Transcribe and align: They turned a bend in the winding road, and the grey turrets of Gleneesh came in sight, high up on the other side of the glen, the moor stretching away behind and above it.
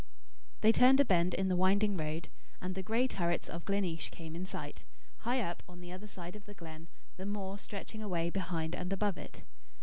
They 0.61 0.71
turned 0.71 0.99
a 0.99 1.05
bend 1.05 1.35
in 1.35 1.47
the 1.47 1.55
winding 1.55 1.95
road, 1.95 2.29
and 2.59 2.73
the 2.73 2.81
grey 2.81 3.07
turrets 3.07 3.47
of 3.47 3.65
Gleneesh 3.65 4.09
came 4.09 4.35
in 4.35 4.47
sight, 4.47 4.83
high 5.17 5.41
up 5.41 5.61
on 5.69 5.79
the 5.79 5.91
other 5.91 6.07
side 6.07 6.35
of 6.35 6.47
the 6.47 6.55
glen, 6.55 6.87
the 7.17 7.25
moor 7.27 7.59
stretching 7.59 8.01
away 8.01 8.31
behind 8.31 8.75
and 8.75 8.91
above 8.91 9.19
it. 9.19 9.43